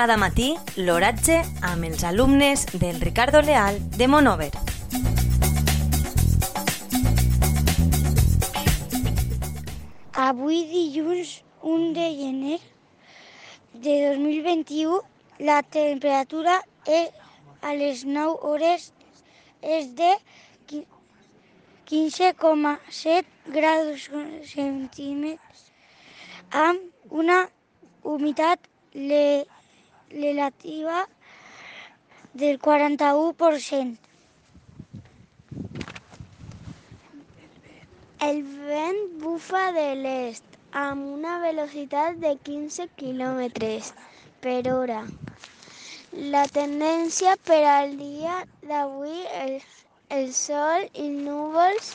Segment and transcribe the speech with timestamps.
[0.00, 1.34] Cada matí, l'oratge
[1.68, 4.48] amb els alumnes del Ricardo Leal de Monover.
[10.26, 11.34] Avui dilluns
[11.72, 12.56] 1 de gener
[13.74, 14.96] de 2021
[15.50, 16.56] la temperatura
[16.88, 17.12] és
[17.60, 18.88] a les 9 hores
[19.60, 20.12] és de
[20.72, 24.08] 15,7 graus
[24.56, 25.68] centímetres
[26.64, 27.52] amb una
[28.00, 28.64] humitat
[30.10, 31.08] relativa
[32.32, 33.98] del 41%.
[38.20, 43.48] El vent bufa de l'est amb una velocitat de 15 km
[44.44, 45.00] per hora.
[46.34, 49.64] La tendència per al dia d'avui és
[50.10, 51.94] el sol i núvols